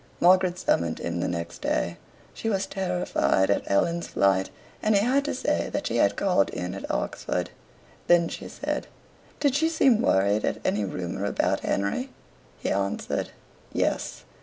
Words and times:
Margaret 0.19 0.57
summoned 0.57 0.97
him 0.97 1.19
the 1.19 1.27
next 1.27 1.61
day. 1.61 1.97
She 2.33 2.49
was 2.49 2.65
terrified 2.65 3.51
at 3.51 3.67
Helen's 3.67 4.07
flight, 4.07 4.49
and 4.81 4.95
he 4.95 5.01
had 5.05 5.23
to 5.25 5.35
say 5.35 5.69
that 5.69 5.85
she 5.85 5.97
had 5.97 6.15
called 6.15 6.49
in 6.49 6.73
at 6.73 6.89
Oxford. 6.89 7.51
Then 8.07 8.27
she 8.27 8.47
said: 8.47 8.87
"Did 9.39 9.53
she 9.53 9.69
seem 9.69 10.01
worried 10.01 10.43
at 10.43 10.57
any 10.65 10.85
rumour 10.85 11.25
about 11.25 11.59
Henry?" 11.59 12.09
He 12.57 12.71
answered, 12.71 13.29
"Yes." 13.73 14.23